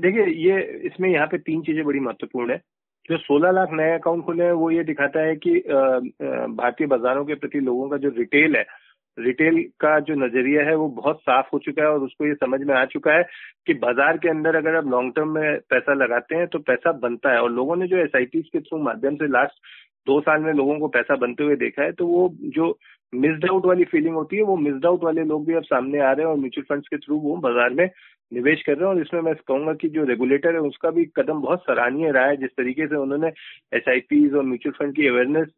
देखिए, 0.00 0.24
ये, 0.26 0.60
इसमें 0.84 1.08
यहाँ 1.08 1.26
पे 1.26 1.38
तीन 1.38 1.62
चीज़ें 1.62 1.84
बड़ी 1.84 2.00
महत्वपूर्ण 2.00 2.50
है। 2.50 2.60
जो 3.10 3.16
16 3.18 3.50
लाख 3.50 3.68
नए 3.72 3.92
अकाउंट 3.92 4.24
खुले 4.24 4.44
हैं, 4.44 4.52
वो 4.52 4.70
ये 4.70 4.84
दिखाता 4.84 5.20
है 5.20 5.36
कि 5.36 5.58
भारतीय 6.50 6.86
बाजारों 6.86 7.24
के 7.24 7.34
प्रति 7.34 7.60
लोगों 7.60 7.88
का 7.88 7.96
जो 7.96 8.08
रिटेल 8.08 8.56
है 8.56 8.64
रिटेल 9.18 9.62
का 9.80 9.98
जो 10.00 10.14
नज़रिया 10.16 10.62
है 10.64 10.74
वो 10.76 10.88
बहुत 10.96 11.20
साफ़ 11.20 11.46
हो 11.52 11.58
चुका 11.58 11.82
है 11.82 11.88
और 11.88 12.02
उसको 12.02 12.26
ये 12.26 12.34
समझ 12.34 12.60
में 12.60 12.74
आ 12.74 12.84
चुका 12.86 13.12
है 13.12 13.22
कि 13.66 13.74
बाज़ार 13.76 14.18
के 14.18 14.28
अंदर 14.28 14.56
अगर 14.56 14.76
आप 14.76 14.86
लॉन्ग 14.90 15.12
टर्म 15.16 15.34
में 15.34 15.58
पैसा 15.70 15.94
लगाते 15.94 16.36
हैं 16.36 16.46
तो 16.46 16.58
पैसा 16.60 16.92
बनता 17.00 17.32
है। 17.32 17.40
और 17.42 17.50
लोगों 17.52 17.76
ने 17.76 17.86
जो 17.88 17.96
एस 17.98 18.12
के 18.14 18.60
थ्रू 18.60 18.78
माध्यम 18.82 19.16
से 19.16 19.28
लास्ट 19.28 19.58
दो 20.06 20.20
साल 20.20 20.42
में 20.42 20.52
लोगों 20.52 20.78
को 20.78 20.88
पैसा 20.88 21.16
बनते 21.16 21.44
हुए 21.44 21.56
देखा 21.56 21.82
है 21.82 21.92
तो 21.92 22.06
वो 22.06 22.28
जो 22.54 22.78
मिस्ड 23.12 23.44
आउट 23.50 23.66
वाली 23.66 23.84
फीलिंग 23.84 24.14
होती 24.14 24.36
है, 24.36 24.42
वो 24.42 24.56
मिस्ड 24.56 24.86
आउट 24.86 25.04
वाले 25.04 25.22
लोग 25.24 25.46
भी 25.46 25.54
अब 25.54 25.62
सामने 25.64 25.98
आ 26.00 26.10
रहे 26.12 26.26
हैं 26.26 26.32
और 26.32 26.38
म्यूचुअल 26.38 26.64
फंड्स 26.68 26.88
के 26.88 26.96
थ्रू 26.96 27.16
वो 27.20 27.36
बाज़ार 27.38 27.70
में 27.70 27.88
निवेश 28.32 28.62
कर 28.66 28.72
रहे 28.72 28.88
हैं। 28.88 28.94
और 28.94 29.00
इसमें 29.02 29.20
मैं 29.20 29.34
कहूँगा 29.36 29.72
कि 29.74 29.88
जो 29.88 30.04
रेगुलेटर 30.04 30.54
है, 30.54 30.60
उसका 30.60 30.90
भी 30.90 31.04
कदम 31.16 31.40
बहुत 31.42 31.62
सराहनीय 31.62 32.10
रहा 32.12 32.26
है। 32.26 32.36
जिस 32.36 32.50
तरीके 32.50 32.86
से 32.86 32.96
उन्होंने 32.96 33.28
एस 33.72 33.88
और 34.34 34.42
म्यूचुअल 34.44 34.74
फंड 34.78 34.94
की 34.96 35.06
अवेयरनेस 35.08 35.48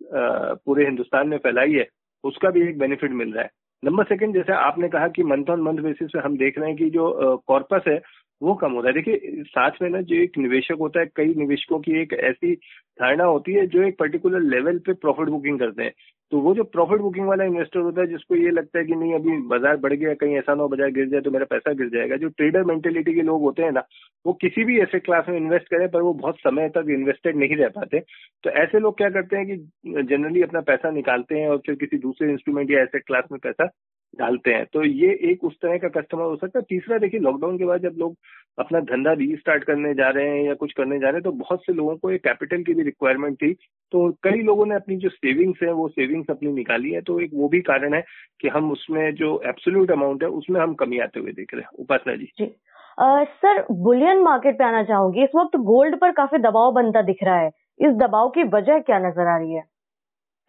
पूरे 0.64 0.84
हिंदुस्तान 0.84 1.28
में 1.28 1.38
फैलाई 1.38 1.72
है 1.72 1.86
उसका 2.24 2.50
भी 2.50 2.68
एक 2.68 2.78
बेनिफिट 2.78 3.10
मिल 3.10 3.32
रहा 3.32 3.42
है। 3.44 3.50
नंबर 3.84 4.04
सेकंड 4.04 4.34
जैसे 4.34 4.52
आपने 4.52 4.88
कहा 4.88 5.08
कि 5.08 5.22
मंथ 5.22 5.44
ऑन 5.50 5.60
मंथ 5.60 5.78
बेसिस 5.78 6.08
पे 6.12 6.18
हम 6.18 6.36
देख 6.36 6.58
रहे 6.58 6.68
हैं 6.68 6.76
कि 6.76 6.90
जो 6.90 7.36
कॉर्पस 7.46 7.84
है, 7.88 8.00
वो 8.42 8.54
कम 8.54 8.72
हो 8.72 8.80
रहा 8.80 8.88
है। 8.88 8.94
देखिए, 8.94 9.42
साथ 9.42 9.70
में 9.82 9.88
ना 9.90 10.00
जो 10.00 10.16
एक 10.16 10.38
निवेशक 10.38 10.76
होता 10.80 11.00
है, 11.00 11.06
कई 11.16 11.34
निवेशकों 11.34 11.78
की 11.78 12.00
एक 12.02 12.12
ऐसी 12.12 12.54
धारणा 12.54 13.24
होती 13.24 13.52
है 13.52 13.66
जो 13.66 13.82
एक 13.82 13.98
पर्टिकुलर 13.98 14.40
लेवल 14.40 14.78
पे 14.78 14.92
प्रॉफिट 14.92 15.28
बुकिंग 15.28 15.58
करते 15.58 15.82
हैं। 15.82 15.92
तो 16.32 16.38
वो 16.40 16.54
जो 16.54 16.64
प्रॉफिट 16.64 17.00
बुकिंग 17.00 17.26
वाला 17.26 17.44
इन्वेस्टर 17.44 17.80
होता 17.80 18.00
है, 18.00 18.06
जिसको 18.06 18.36
ये 18.36 18.50
लगता 18.50 18.78
है 18.78 18.84
कि 18.84 18.94
नहीं, 18.94 19.14
अभी 19.14 19.36
बाज़ार 19.48 19.76
बढ़ 19.76 19.92
गया, 19.92 20.14
कहीं 20.14 20.36
ऐसा 20.38 20.54
ना 20.54 20.62
हो, 20.62 20.68
बाज़ार 20.68 20.90
गिर 20.90 21.08
जाए 21.08 21.20
तो 21.20 21.30
मेरा 21.30 21.44
पैसा 21.44 21.72
गिर 21.72 21.88
जाएगा। 21.88 22.16
जो 22.16 22.28
ट्रेडर 22.28 22.64
मेंटेलिटी 22.64 23.14
के 23.14 23.22
लोग 23.22 23.42
होते 23.42 23.62
हैं 23.62 23.72
ना, 23.72 23.82
वो 24.26 24.32
किसी 24.32 24.64
भी 24.64 24.78
ऐसे 24.80 24.98
क्लास 24.98 25.24
में 25.28 25.36
इन्वेस्ट 25.36 25.68
करें, 25.68 25.88
पर 25.90 26.02
वो 26.02 26.12
बहुत 26.14 26.38
समय 26.38 26.68
तक 26.68 26.86
इन्वेस्टेड 26.90 27.36
नहीं 27.36 27.56
रह 27.56 27.68
पाते। 27.68 28.00
तो 28.44 28.50
ऐसे 28.50 28.78
लोग 28.78 28.96
क्या 28.96 29.10
करते 29.10 29.36
हैं 29.36 29.46
कि 29.46 29.56
जनरली 30.02 30.42
अपना 30.42 30.60
पैसा 30.60 30.90
निकालते 30.90 31.38
हैं 31.38 31.48
और 31.48 31.58
फिर 31.58 31.74
किसी 31.74 31.98
दूसरे 31.98 32.30
इंस्ट्रूमेंट 32.32 32.70
या 32.70 32.80
ऐसे 32.80 32.98
क्लास 32.98 33.24
में 33.32 33.40
पैसा 33.42 33.68
डालते 34.14 34.52
हैं। 34.52 34.64
तो 34.72 34.82
ये 34.84 35.12
एक 35.30 35.44
उस 35.44 35.54
तरह 35.54 35.76
का 35.78 35.88
कस्टमर 35.90 36.22
हो 36.22 36.36
सकता 36.36 36.58
है। 36.58 36.64
तीसरा, 36.68 36.98
देखिए 36.98 37.20
लॉकडाउन 37.20 37.58
के 37.58 37.64
बाद 37.64 37.82
जब 37.82 37.94
लोग 37.98 38.16
अपना 38.58 38.80
धंधा 38.82 39.12
रीस्टार्ट 39.14 39.64
करने 39.64 39.92
जा 39.94 40.08
रहे 40.08 40.28
हैं 40.28 40.42
या 40.44 40.54
कुछ 40.54 40.72
करने 40.72 40.98
जा 40.98 41.06
रहे 41.06 41.14
हैं 41.14 41.22
तो 41.22 41.32
बहुत 41.34 41.60
से 41.60 41.72
लोगों 41.72 41.96
को 41.96 42.10
एक 42.10 42.22
कैपिटल 42.24 42.62
की 42.62 42.74
भी 42.74 42.82
रिक्वायरमेंट 42.82 43.36
थी। 43.36 43.52
तो 43.92 44.10
कई 44.22 44.42
लोगों 44.42 44.66
ने 44.66 44.74
अपनी 44.74 44.96
जो 44.96 45.08
सेविंग्स 45.08 45.62
है, 45.62 45.72
वो 45.72 45.88
सेविंग्स 45.88 46.30
अपनी 46.30 46.52
निकाली 46.52 46.90
है। 46.90 47.00
तो 47.00 47.18
एक 47.20 47.30
वो 47.34 47.48
भी 47.48 47.60
कारण 47.62 47.94
है 47.94 48.02
कि 48.40 48.48
हम 48.48 48.70
उसमें 48.72 49.14
जो 49.14 49.40
एब्सोल्यूट 49.46 49.90
अमाउंट 49.90 50.22
है, 50.22 50.28
उसमें 50.30 50.60
हम 50.60 50.74
कमी 50.74 50.98
आते 50.98 51.20
हुए 51.20 51.32
देख 51.32 51.54
रहे 51.54 51.62
हैं। 51.62 51.78
उपासना 51.78 52.16
जी। 52.16 52.32
जी। 52.38 52.54
सर 52.98 53.64
बुलियन 53.72 54.22
मार्केट 54.22 54.58
पे 54.58 54.64
आना 54.64 54.82
चाहूँगी, 54.84 55.22
इस 55.24 55.30
वक्त 55.36 55.56
गोल्ड 55.56 55.96
पर 55.96 56.12
काफ़ी 56.12 56.38
दबाव 56.40 56.72
बनता 56.72 57.02
दिख 57.02 57.22
रहा 57.22 57.38
है। 57.38 57.50
इस 57.80 57.94
दबाव 57.98 58.28
की 58.28 58.42
वजह 58.48 58.78
क्या 58.80 58.98
नज़र 58.98 59.26
आ 59.26 59.36
रही 59.36 59.52
है? 59.52 59.62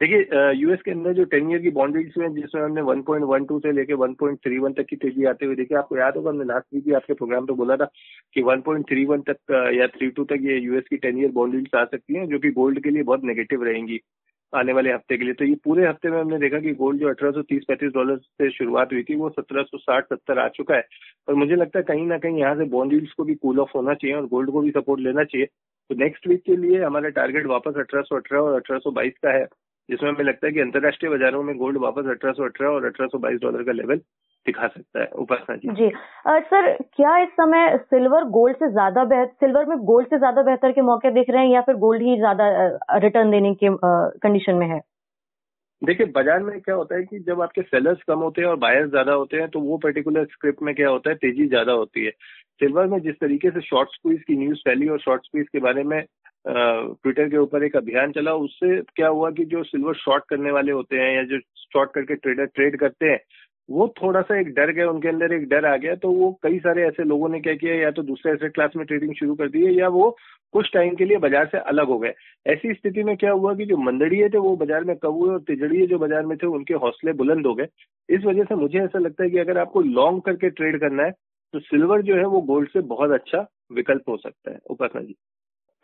देखिए 0.02 0.52
यूएस 0.54 0.82
के 0.86 0.92
अंदर 0.92 1.14
जो 1.14 1.24
टेन 1.32 1.52
ईयर 1.52 1.62
की 1.62 1.70
बॉन्ड 1.72 1.96
रेट्स 1.98 2.18
हुए 2.18 2.28
जिसमें 2.32 2.62
हमने 2.62 2.82
1.12 2.84 3.60
से 3.60 3.72
लेके 3.72 3.94
1.31 3.96 4.74
तक 4.78 4.86
की 4.90 4.96
तेज़ी 4.96 5.26
आते 5.26 5.46
हुए 5.46 5.56
देखिए 5.56 5.78
आपको 5.78 5.98
याद 5.98 6.18
होगा, 6.18 6.30
हमने 6.30 6.46
लास्ट 6.46 6.66
वीक 6.74 6.86
भी 6.86 6.94
आपके 6.94 7.14
प्रोग्राम 7.14 7.46
पे 7.46 7.54
बोला 7.54 7.76
था 7.78 7.86
कि 8.36 8.42
1.31 8.44 9.24
तक 9.30 9.54
या 9.76 9.88
32 9.90 10.26
तक 10.30 10.46
ये 10.46 10.58
यूएस 10.60 10.84
की 10.90 10.98
टेन 10.98 11.20
ईयर 11.20 11.32
बॉन्ड 11.32 11.76
आ 11.76 11.84
सकती 11.86 12.16
हैं, 12.16 12.28
जो 12.28 12.40
कि 12.40 12.52
गोल्ड 12.52 12.84
के 12.84 12.90
लिए 12.90 13.04
बहुत 13.04 13.24
नेगेटिव 13.24 13.64
रहेंगी 13.64 14.00
आने 14.54 14.74
वाले 14.74 14.92
हफ़्ते 14.94 15.18
के 15.18 15.26
लिए। 15.26 15.34
तो 15.34 15.46
ये 15.46 15.56
पूरे 15.64 15.88
हफ़्ते 15.88 16.10
में 16.10 16.20
हमने 16.20 16.38
देखा 16.40 16.60
कि 16.60 16.74
गोल्ड 16.82 17.00
जो 17.02 17.10
अठारह 17.10 17.32
सौ 17.32 17.42
तीस 17.44 17.92
डॉलर 17.94 18.18
से 18.18 18.50
शुरुआत 18.52 18.94
हुई 18.94 19.04
थी, 19.04 19.16
वो 19.16 19.30
सत्रह 19.30 19.64
सौ 19.64 19.78
साठ 19.78 20.06
सत्तर 20.10 20.40
आ 20.40 20.48
चुका 20.58 20.76
है। 20.76 20.84
और 21.28 21.36
मुझे 21.36 21.56
लगता 21.56 21.80
है 21.80 21.84
कहीं 21.86 22.06
ना 22.08 22.18
कहीं 22.18 22.40
यहाँ 22.40 22.56
से 22.56 22.66
बॉन्ड 22.70 23.08
को 23.18 23.24
भी 23.24 23.36
कूल 23.36 23.60
ऑफ़ 23.60 23.72
होना 23.76 23.94
चाहिए 23.94 24.16
और 24.18 24.28
गोल्ड 24.28 24.52
को 24.52 24.62
भी 24.62 24.72
सपोर्ट 24.72 25.02
लेना 25.02 25.24
चाहिए। 25.24 25.48
तो 25.90 25.96
नेक्स्ट 25.96 26.28
वीक 26.28 26.42
के 26.46 26.56
लिए 26.58 26.84
हमारा 26.84 27.10
टारगेट 27.18 27.46
वापस 27.48 27.78
अठारह 27.78 28.04
सौ 28.04 28.16
अठारह 28.18 28.42
और 28.42 28.56
अठारह 28.56 28.80
सौ 28.80 28.92
बाईस 28.92 29.14
का 29.24 29.32
है। 29.32 29.46
जिसमें 29.90 30.10
हमें 30.10 30.24
लगता 30.26 30.48
है 30.48 30.54
कि 30.54 30.60
अंतर्राष्ट्रीय 30.60 31.12
बाजारों 31.12 31.42
में 31.44 31.56
गोल्ड 31.58 31.78
वापस 31.80 32.06
अठारह 32.12 32.34
सौ 32.34 32.44
अठारह 32.44 32.70
और 32.70 32.86
अठारह 32.86 33.08
सौ 33.08 33.18
बाईस 33.20 33.40
डॉलर 33.42 33.64
का 33.64 33.72
लेवल 33.72 33.98
दिखा 34.46 34.68
सकता 34.68 35.02
है। 35.02 35.08
उपासना 35.18 35.56
जी। 35.56 35.70
जी। 35.72 35.92
आ, 36.28 36.40
सर 36.40 36.72
क्या 36.96 37.18
इस 37.18 37.30
समय 37.32 37.78
सिल्वर 37.80 38.24
गोल्ड 38.32 38.56
से 38.58 38.70
ज़्यादा 38.72 39.04
बेहतर 39.06 39.34
सिल्वर 39.40 39.66
में 39.66 39.78
गोल्ड 39.86 40.08
से 40.08 40.18
ज़्यादा 40.18 40.42
बेहतर 40.44 40.72
के 40.72 40.82
मौके 40.84 41.12
दिख 41.12 41.30
रहे 41.30 41.44
हैं 41.44 41.54
या 41.54 41.62
फिर 41.62 41.76
गोल्ड 41.84 42.02
ही 42.02 42.18
ज़्यादा 42.18 42.48
रिटर्न 43.00 43.32
देने 43.32 43.54
के 43.56 43.70
कंडीशन 43.84 44.56
में 44.56 44.68
है? 44.68 44.80
देखिए 45.82 46.06
बाज़ार 46.08 46.44
में 46.44 46.60
क्या 46.62 46.76
होता 46.76 46.96
है 46.96 47.04
कि 47.04 47.20
जब 47.20 47.42
आपके 47.42 47.62
सेलर्स 47.62 48.04
कम 48.08 48.20
होते 48.20 48.42
हैं 48.42 48.48
और 48.48 48.56
बायर्स 48.58 48.90
ज़्यादा 48.90 49.14
होते 49.14 49.38
हैं 49.38 49.48
तो 49.50 49.60
वो 49.60 49.78
पर्टिकुलर 49.78 50.26
स्क्रिप्ट 50.26 50.62
में 50.64 50.74
क्या 50.76 50.90
होता 50.90 51.10
है 51.10 51.16
तेज़ी 51.16 51.48
ज़्यादा 51.48 51.72
होती 51.74 52.06
है। 52.06 52.12
सिल्वर 52.62 52.86
में 52.88 53.00
जिस 53.02 53.16
तरीके 53.16 53.50
से 53.52 53.62
शॉर्ट 53.62 53.90
स्क्वीज 53.90 54.22
की 54.24 54.36
न्यूज़ 54.38 54.60
फैली 54.60 54.88
और 54.90 55.00
शॉर्ट 55.00 55.26
स्क्वीज 55.26 55.48
के 55.48 55.60
बारे 55.60 55.84
में 55.84 56.02
ट्विटर 56.46 57.30
के 57.30 57.38
ऊपर 57.38 57.64
एक 57.64 57.76
अभियान 57.76 58.12
चला। 58.12 58.34
उससे 58.36 58.80
क्या 58.96 59.08
हुआ 59.10 59.30
कि 59.32 59.46
जो 59.46 59.64
सिल्वर 59.66 59.96
शॉर्ट 59.98 60.24
करने 60.30 60.52
वाले 60.52 60.72
होते 60.72 60.96
हैं 60.98 61.16
या 61.16 61.24
जो 61.26 61.40
शॉर्ट 61.64 61.92
करके 61.94 62.16
ट्रेडर 62.16 62.46
ट्रेड 62.46 62.80
करते 62.80 63.06
हैं, 63.06 63.20
वो 63.70 63.88
थोड़ा 63.98 64.22
सा 64.22 64.40
एक 64.40 64.48
डर 64.54 64.72
गया, 64.72 64.90
उनके 64.90 65.08
अंदर 65.10 65.34
एक 65.34 65.48
डर 65.50 65.66
आ 65.66 65.76
गया। 65.78 65.96
तो 65.96 66.10
वो 66.12 66.32
कई 66.44 66.58
सारे 66.60 66.84
ऐसे 66.88 67.04
लोगों 67.04 67.30
ने 67.30 67.40
क्या 67.42 67.54
किया, 67.56 67.76
या 67.76 67.92
तो 67.92 68.04
दूसरे 68.04 68.32
एसेट 68.32 68.54
क्लास 68.54 68.72
में 68.76 68.86
ट्रेडिंग 68.86 69.14
शुरू 69.16 69.36
कर 69.36 69.50
दी 69.50 69.66
है 69.66 69.74
या 69.74 69.88
वो 69.90 70.10
कुछ 70.54 70.70
टाइम 70.74 70.96
के 70.96 71.06
लिए 71.06 71.18
बाज़ार 71.20 71.46
से 71.46 71.58
अलग 71.60 71.88
हो 71.88 71.98
गए। 72.00 72.14
ऐसी 72.46 72.74
स्थिति 72.74 73.04
में 73.04 73.16
क्या 73.18 73.32
हुआ 73.34 73.54
कि 73.56 73.66
जो 73.66 73.78
मंदड़िए 73.80 74.30
थे, 74.30 74.38
वो 74.40 74.56
बाज़ार 74.56 74.84
में 74.84 74.96
कब 74.98 75.14
हुए 75.14 75.30
और 75.30 75.40
तिजड़िए 75.42 75.88
जो 75.88 76.00
बाज़ार 76.00 76.26
में 76.26 76.38
थे, 76.38 76.48
उनके 76.50 76.74
हौसले 76.76 77.14
बुलंद 77.14 77.46
हो 77.48 77.54
गए। 77.56 77.68
इस 78.10 78.26
वजह 78.26 78.44
से 78.44 78.56
मुझे 78.56 78.80
ऐसा 78.80 79.00
लगता 79.00 79.24
है 79.24 79.30
कि 79.30 79.38
अगर 79.40 79.58
आपको 79.58 79.82
लॉन्ग 79.82 80.22
करके 80.22 80.50
ट्रेड 80.52 80.80
करना 80.80 81.04
है 81.04 81.12
तो 81.54 81.60
सिल्वर 81.62 82.02
जो 82.02 82.16
है, 82.16 82.26
वो 82.26 82.42
गोल्ड 82.44 82.70
से 82.70 82.82
बहुत 82.84 83.12
अच्छा 83.12 83.46
विकल्प 83.74 84.10
हो 84.10 84.18
सकता 84.18 84.52
है। 84.52 84.60
उपासना 84.70 85.02
जी। 85.02 85.16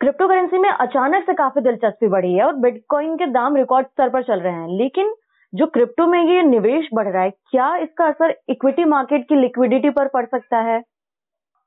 क्रिप्टो 0.00 0.26
करेंसी 0.28 0.58
में 0.58 0.68
अचानक 0.68 1.24
से 1.24 1.32
काफ़ी 1.34 1.60
दिलचस्पी 1.62 2.08
बढ़ी 2.08 2.32
है 2.34 2.44
और 2.44 2.54
बिटकॉइन 2.60 3.16
के 3.16 3.26
दाम 3.30 3.56
रिकॉर्ड 3.56 3.86
स्तर 3.86 4.08
पर 4.10 4.22
चल 4.22 4.40
रहे 4.40 4.52
हैं। 4.52 4.78
लेकिन 4.78 5.12
जो 5.52 5.66
क्रिप्टो 5.66 6.06
में 6.06 6.18
ये 6.20 6.42
निवेश 6.42 6.88
बढ़ 6.94 7.08
रहा 7.08 7.22
है, 7.22 7.30
क्या 7.50 7.76
इसका 7.76 8.06
असर 8.08 8.34
इक्विटी 8.50 8.84
मार्केट 8.84 9.28
की 9.28 9.40
लिक्विडिटी 9.40 9.90
पर 9.90 10.08
पड़ 10.08 10.24
सकता 10.26 10.60
है? 10.60 10.80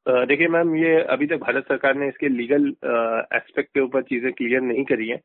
देखिए 0.06 0.48
मैम, 0.48 0.76
ये 0.76 1.02
अभी 1.04 1.28
तक 1.28 1.40
भारत 1.42 1.68
सरकार 1.68 1.96
ने 1.96 2.08
इसके 2.08 2.30
लीगल 2.30 2.68
एस्पेक्ट 2.68 3.70
के 3.74 3.80
ऊपर 3.82 4.02
चीज़ें 4.04 4.32
क्लियर 4.34 4.62
नहीं 4.62 4.84
करी 4.86 5.10
है 5.10 5.18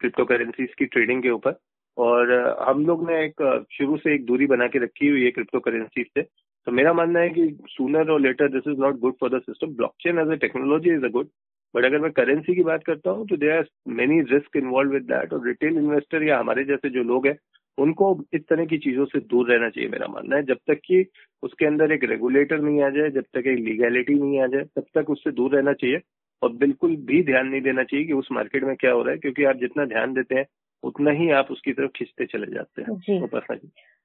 क्रिप्टो 0.00 0.24
करेंसीज 0.24 0.74
की 0.78 0.84
ट्रेडिंग 0.86 1.22
के 1.22 1.30
ऊपर। 1.30 1.54
और 1.96 2.32
हम 2.68 2.84
लोग 2.86 3.08
ने 3.10 3.22
एक 3.24 3.66
शुरू 3.72 3.96
से 3.96 4.14
एक 4.14 4.26
दूरी 4.26 4.46
बना 4.46 4.66
के 4.66 4.78
रखी 4.84 5.08
हुई 5.08 5.24
है 5.24 5.30
क्रिप्टो 5.30 5.60
करेंसी 5.60 6.02
से। 6.04 6.22
तो 6.22 6.72
मेरा 6.72 6.92
मानना 6.92 7.20
है 7.20 7.30
कि 7.30 7.48
सूनर 7.70 8.10
और 8.10 8.20
later 8.20 8.48
this 8.52 8.68
is 8.68 8.80
not 8.80 8.98
good 9.00 9.14
for 9.20 9.30
the 9.30 9.42
system 9.42 9.74
blockchain 9.76 10.18
as 10.18 10.28
a 10.28 10.40
technology 10.42 10.94
is 10.94 11.04
a 11.04 11.08
good 11.12 11.28
but 11.74 11.84
अगर 11.84 11.98
मैं 11.98 12.10
करेंसी 12.12 12.54
की 12.54 12.62
बात 12.62 12.84
करता 12.84 13.10
हूँ 13.10 13.26
तो 13.26 13.36
they 13.36 13.50
are 13.50 13.66
many 13.88 14.20
risk 14.20 14.56
involve 14.56 14.92
with 14.92 15.02
that 15.02 15.32
और 15.32 15.46
रिटेल 15.46 15.76
इन्वेस्टर 15.76 16.22
या 16.22 16.38
हमारे 16.38 16.64
जैसे 16.64 16.90
जो 16.90 17.02
लोग 17.02 17.26
हैं, 17.26 17.36
उनको 17.78 18.24
इस 18.34 18.40
तरह 18.40 18.64
की 18.64 18.78
चीज़ों 18.78 19.04
से 19.04 19.20
दूर 19.20 19.52
रहना 19.52 19.68
चाहिए, 19.68 19.90
मेरा 19.90 20.06
मानना 20.06 20.36
है। 20.36 20.42
जब 20.42 20.58
तक 20.66 20.80
कि 20.84 21.06
उसके 21.42 21.66
अंदर 21.66 21.92
एक 21.92 22.04
रेगुलेटर 22.04 22.60
नहीं 22.60 22.82
आ 22.82 22.88
जाए, 22.90 23.10
जब 23.10 23.24
तक 23.34 23.46
एक 23.46 23.58
लीगैलिटी 23.58 24.14
नहीं 24.14 24.40
आ 24.40 24.46
जाए, 24.46 24.62
तब 24.62 24.84
तक 24.94 25.10
उससे 25.10 25.30
दूर 25.30 25.56
रहना 25.56 25.72
चाहिए। 25.72 26.00
और 26.42 26.52
बिल्कुल 26.52 26.96
भी 26.96 27.22
ध्यान 27.22 27.48
नहीं 27.48 27.60
देना 27.60 27.82
चाहिए 27.82 28.06
कि 28.06 28.12
उस 28.12 28.28
मार्केट 28.32 28.64
में 28.64 28.76
क्या 28.76 28.92
हो 28.92 29.02
रहा 29.02 29.12
है, 29.12 29.18
क्योंकि 29.18 29.44
आप 29.44 29.56
जितना 29.56 29.84
ध्यान 29.84 30.12
देते 30.12 30.34
हैं 30.34 30.44
उतना 30.82 31.10
ही 31.12 31.30
आप 31.32 31.50
उसकी 31.50 31.72
तरफ़ 31.72 31.90
खींचते 31.96 32.26
चले 32.28 32.52
जाते 32.52 32.82
हैं 32.82 32.96
जी। 32.98 33.18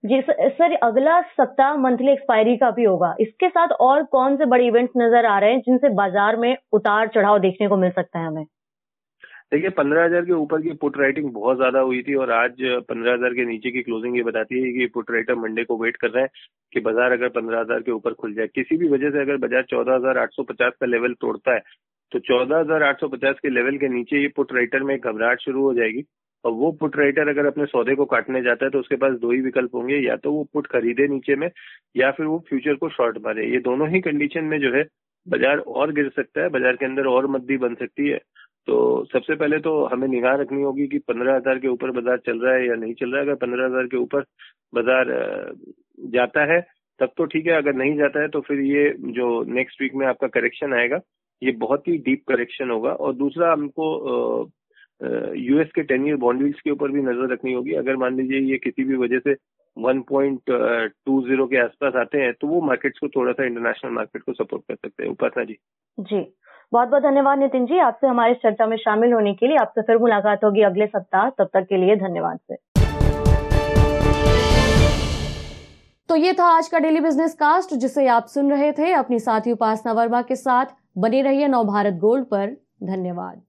जी 0.03 0.21
सर 0.21 0.73
अगला 0.83 1.21
सप्ताह 1.29 1.77
मंथली 1.79 2.11
एक्सपायरी 2.11 2.55
का 2.57 2.69
भी 2.71 2.83
होगा। 2.83 3.15
इसके 3.19 3.49
साथ 3.49 3.71
और 3.81 4.03
कौन 4.11 4.35
से 4.37 4.45
बड़े 4.47 4.67
इवेंट्स 4.67 4.93
नज़र 4.97 5.25
आ 5.25 5.37
रहे 5.39 5.51
हैं 5.51 5.59
जिनसे 5.61 5.89
बाज़ार 5.95 6.35
में 6.37 6.55
उतार 6.73 7.07
चढ़ाव 7.09 7.39
देखने 7.39 7.67
को 7.67 7.77
मिल 7.77 7.91
सकता 7.91 8.19
है 8.19 8.27
हमें? 8.27 8.45
देखिए 9.51 9.69
पंद्रह 9.71 10.03
हज़ार 10.05 10.25
के 10.25 10.31
ऊपर 10.33 10.61
की 10.61 10.73
पुट 10.75 10.97
राइटिंग 10.97 11.31
बहुत 11.33 11.57
ज़्यादा 11.57 11.79
हुई 11.81 12.01
थी 12.03 12.15
और 12.15 12.31
आज 12.33 12.57
पंद्रह 12.89 13.13
हज़ार 13.13 13.33
के 13.33 13.45
नीचे 13.45 13.71
की 13.71 13.81
क्लोजिंग 13.83 14.17
ये 14.17 14.23
बताती 14.23 14.61
है 14.61 14.71
कि 14.73 14.85
पुट 14.93 15.11
राइटर 15.11 15.35
मंडे 15.37 15.63
को 15.63 15.77
वेट 15.77 15.97
कर 15.97 16.09
रहे 16.09 16.23
हैं 16.23 16.29
कि 16.73 16.79
बाज़ार 16.81 17.11
अगर 17.11 17.29
पंद्रह 17.31 17.59
हज़ार 17.59 17.81
के 17.81 17.91
ऊपर 17.91 18.13
खुल 18.15 18.33
जाए। 18.33 18.47
किसी 18.49 18.77
भी 18.77 18.89
वजह 18.89 19.11
से 19.11 19.21
अगर 19.21 19.37
बाज़ार 19.39 19.63
चौदह 19.69 19.95
हज़ार 19.95 20.17
आठ 20.17 20.33
सौ 20.33 20.43
पचास 20.43 20.73
का 20.81 20.85
लेवल 20.87 21.13
तोड़ता 21.21 21.53
है 21.53 21.61
तो 22.11 22.19
चौदह 22.21 22.57
हज़ार 22.57 22.83
आठ 22.83 22.99
सौ 22.99 23.07
पचास 23.07 23.39
के 23.41 23.49
लेवल 23.49 23.77
के 23.77 23.87
नीचे 23.89 24.21
ये 24.21 24.27
पुट 24.35 24.53
राइटर 24.53 24.83
में 24.83 24.97
घबराहट 24.97 25.41
शुरू 25.41 25.63
हो 25.63 25.73
जाएगी। 25.73 26.03
और 26.43 26.51
वो 26.53 26.71
पुट 26.79 26.97
राइटर 26.97 27.29
अगर 27.29 27.45
अपने 27.45 27.65
सौदे 27.65 27.95
को 27.95 28.05
काटने 28.07 28.41
जाता 28.41 28.65
है 28.65 28.71
तो 28.71 28.79
उसके 28.79 28.95
पास 28.97 29.13
दो 29.19 29.31
ही 29.31 29.41
विकल्प 29.41 29.75
होंगे, 29.75 29.97
या 29.97 30.15
तो 30.17 30.31
वो 30.31 30.43
पुट 30.53 30.67
खरीदे 30.67 31.07
नीचे 31.07 31.35
में, 31.35 31.49
या 31.95 32.11
फिर 32.11 32.25
वो 32.25 32.37
फ्यूचर 32.49 32.75
को 32.75 32.89
शॉर्ट 32.89 33.17
मारे। 33.25 33.45
ये 33.47 33.59
दोनों 33.61 33.89
ही 33.89 33.99
कंडीशन 34.01 34.43
में 34.45 34.59
जो 34.61 34.73
है, 34.75 34.83
बाज़ार 35.27 35.57
और 35.59 35.91
गिर 35.93 36.09
सकता 36.09 36.41
है, 36.41 36.49
बाज़ार 36.49 36.75
के 36.75 36.85
अंदर 36.85 37.07
और 37.07 37.27
मद्दी 37.29 37.57
बन 37.57 37.75
सकती 37.75 38.09
है। 38.09 38.17
तो 38.67 38.77
सबसे 39.05 39.35
पहले 39.35 39.57
तो 39.59 39.83
हमें 39.85 40.07
निगाह 40.07 40.35
रखनी 40.35 40.61
होगी 40.61 40.87
कि 40.87 40.97
पंद्रह 41.01 41.35
हज़ार 41.35 41.59
के 41.59 41.67
ऊपर 41.67 41.91
बाज़ार 41.91 42.17
चल 42.25 42.39
रहा 42.39 42.53
है 42.53 42.67
या 42.67 42.75
नहीं 42.75 42.93
चल 42.95 43.11
रहा 43.11 43.21
है। 43.21 43.27
अगर 43.27 43.35
पंद्रह 43.37 43.65
हज़ार 43.65 43.87
के 43.87 43.97
ऊपर 43.97 44.25
बाज़ार 44.73 45.11
जाता 46.11 46.43
है, 46.53 46.59
तब 46.99 47.11
तो 47.17 47.25
ठीक 47.25 47.47
है। 47.47 47.53
अगर 47.55 47.73
नहीं 47.75 47.95
जाता 47.97 48.21
है 48.21 48.27
तो 48.27 48.41
फिर 48.41 48.59
ये 48.61 48.89
जो 49.11 49.43
नेक्स्ट 49.53 49.81
वीक 49.81 49.95
में 49.95 50.05
आपका 50.07 50.27
करेक्शन 50.29 50.73
आएगा, 50.73 50.99
ये 51.41 51.51
बहुत 51.59 51.87
ही 51.87 51.97
डीप 51.99 52.23
करेक्शन 52.27 52.69
होगा। 52.69 52.91
और 52.91 53.13
दूसरा 53.15 53.51
हमको 53.51 54.43
यूएस 55.01 55.71
के 55.75 55.83
टेन 55.83 56.07
ईयर 56.07 56.15
बॉन्ड 56.17 56.53
के 56.55 56.71
ऊपर 56.71 56.91
भी 56.91 57.01
नज़र 57.01 57.31
रखनी 57.33 57.53
होगी। 57.53 57.73
अगर 57.75 57.95
मान 57.97 58.15
लीजिए 58.17 58.39
ये 58.51 58.57
किसी 58.57 58.83
भी 58.83 58.95
वजह 58.97 59.19
से 59.19 59.35
1.20 59.77 61.47
के 61.47 61.57
आसपास 61.57 61.95
आते 61.95 62.17
हैं 62.17 62.33
तो 62.33 62.47
वो 62.47 62.61
मार्केट्स 62.67 62.99
को 62.99 63.07
थोड़ा 63.09 63.31
सा 63.31 63.45
इंटरनेशनल 63.45 63.91
मार्केट 63.93 64.21
को 64.21 64.33
सपोर्ट 64.33 64.63
कर 64.63 64.75
सकते 64.75 65.03
हैं। 65.03 65.09
उपासना 65.11 65.43
जी। 65.43 65.57
जी। 65.97 66.21
बहुत 66.71 66.87
बहुत 66.89 67.03
धन्यवाद 67.03 67.39
नितिन 67.39 67.65
जी। 67.65 67.77
आपसे 67.79 68.07
हमारे 68.07 68.33
चर्चा 68.35 68.65
में 68.67 68.77
शामिल 68.77 69.13
होने 69.13 69.33
के 69.33 69.47
लिए 69.47 69.57
आपसे 69.57 69.81
फिर 69.81 69.97
मुलाकात 69.97 70.43
होगी 70.43 70.61
अगले 70.63 70.87
सप्ताह। 70.87 71.29
तब 71.29 71.49
तक 71.53 71.65
के 71.69 71.77
लिए 71.77 71.95
धन्यवाद 71.97 72.39
से 72.41 72.55
तो 76.09 76.15
ये 76.15 76.33
था 76.33 76.45
आज 76.47 76.67
का 76.67 76.79
डेली 76.79 76.99
बिज़नेस 77.01 77.33
कास्ट 77.35 77.73
जिसे 77.75 78.07
आप 78.09 78.25
सुन 78.27 78.51
रहे 78.51 78.71
थे। 78.71 78.91
अपनी 78.95 79.19
साथी 79.19 79.51
उपासना 79.51 79.91
वर्मा 79.93 80.21
के 80.21 80.35
साथ 80.35 80.65
बने 80.97 81.21
रहिए 81.21 81.47
नव 81.47 81.63
भारत 81.65 81.93
गोल्ड 81.99 82.25
पर। 82.25 82.55
धन्यवाद। 82.83 83.41